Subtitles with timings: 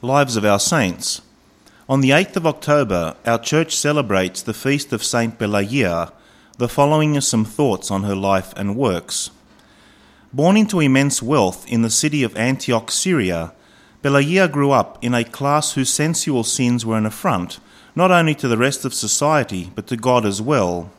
[0.00, 1.22] Lives of Our Saints.
[1.88, 6.12] On the 8th of October, our church celebrates the feast of Saint Pelagia.
[6.56, 9.30] The following are some thoughts on her life and works.
[10.32, 13.52] Born into immense wealth in the city of Antioch, Syria,
[14.00, 17.58] Pelagia grew up in a class whose sensual sins were an affront,
[17.96, 20.92] not only to the rest of society, but to God as well.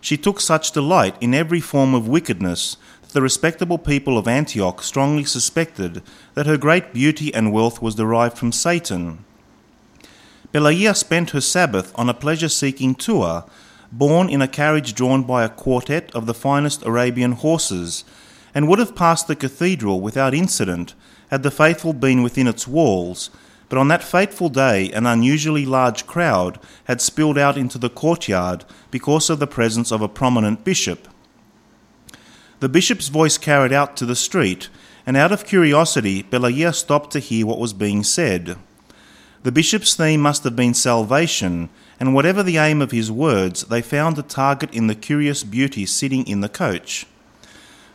[0.00, 2.76] She took such delight in every form of wickedness
[3.12, 6.02] the respectable people of Antioch strongly suspected
[6.34, 9.24] that her great beauty and wealth was derived from Satan.
[10.52, 13.44] Pelagia spent her Sabbath on a pleasure seeking tour,
[13.92, 18.04] borne in a carriage drawn by a quartet of the finest Arabian horses,
[18.54, 20.94] and would have passed the cathedral without incident
[21.30, 23.30] had the faithful been within its walls.
[23.68, 28.64] But on that fateful day, an unusually large crowd had spilled out into the courtyard
[28.90, 31.08] because of the presence of a prominent bishop.
[32.58, 34.70] The bishop's voice carried out to the street,
[35.04, 38.56] and out of curiosity, Pelagia stopped to hear what was being said.
[39.42, 41.68] The bishop's theme must have been salvation,
[42.00, 45.84] and whatever the aim of his words, they found a target in the curious beauty
[45.84, 47.06] sitting in the coach.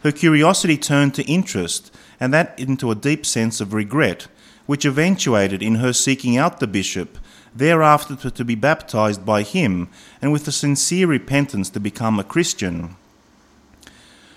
[0.04, 4.28] Her curiosity turned to interest, and that into a deep sense of regret,
[4.68, 7.18] which eventuated in her seeking out the bishop,
[7.54, 9.90] thereafter to be baptized by him,
[10.22, 12.96] and with a sincere repentance to become a Christian.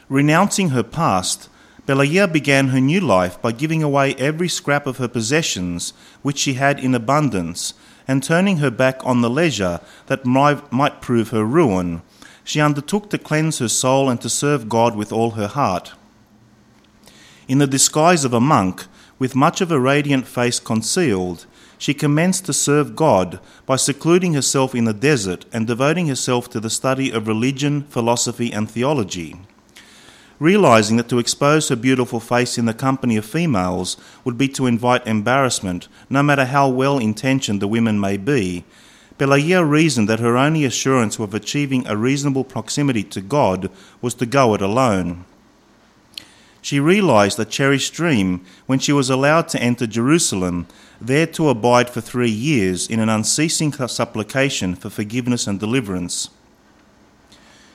[0.08, 1.48] Renouncing her past,
[1.86, 6.54] Pelagia began her new life by giving away every scrap of her possessions, which she
[6.54, 7.74] had in abundance,
[8.06, 12.02] and turning her back on the leisure that might prove her ruin.
[12.42, 15.92] She undertook to cleanse her soul and to serve God with all her heart.
[17.48, 18.86] In the disguise of a monk,
[19.18, 21.46] with much of her radiant face concealed,
[21.78, 26.60] she commenced to serve God by secluding herself in the desert and devoting herself to
[26.60, 29.36] the study of religion, philosophy, and theology.
[30.40, 34.66] Realizing that to expose her beautiful face in the company of females would be to
[34.66, 38.64] invite embarrassment, no matter how well intentioned the women may be,
[39.16, 43.70] Pelagia reasoned that her only assurance of achieving a reasonable proximity to God
[44.02, 45.24] was to go it alone.
[46.60, 50.66] She realized a cherished dream when she was allowed to enter Jerusalem,
[51.00, 56.30] there to abide for three years in an unceasing supplication for forgiveness and deliverance.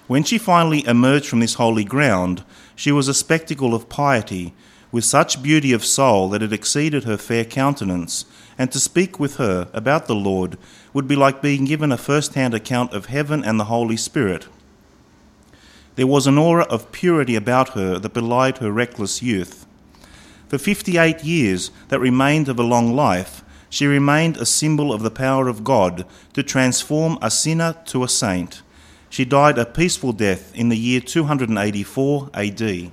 [0.10, 2.44] When she finally emerged from this holy ground,
[2.76, 4.56] she was a spectacle of piety,
[4.92, 8.26] with such beauty of soul that it exceeded her fair countenance,
[8.58, 10.58] and to speak with her about the Lord
[10.94, 14.48] would be like being given a first hand account of heaven and the Holy Spirit.
[15.96, 19.68] There was an aura of purity about her that belied her reckless youth.
[20.48, 25.04] For fifty eight years that remained of a long life, she remained a symbol of
[25.04, 26.04] the power of God
[26.34, 28.64] to transform a sinner to a saint.
[29.10, 32.92] She died a peaceful death in the year 284 AD.